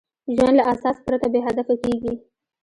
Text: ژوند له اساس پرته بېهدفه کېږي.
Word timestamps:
ژوند 0.35 0.55
له 0.59 0.63
اساس 0.73 0.97
پرته 1.05 1.27
بېهدفه 1.33 1.75
کېږي. 1.83 2.13